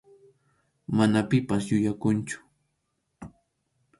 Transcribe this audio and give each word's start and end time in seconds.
Mana 0.95 1.21
pipas 1.29 1.63
yuyakunchu. 1.71 2.37